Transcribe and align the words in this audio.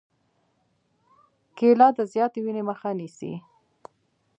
کېله 1.57 1.87
د 1.97 1.99
زیاتې 2.13 2.39
وینې 2.45 2.63
مخه 2.69 2.89
نیسي. 2.99 3.33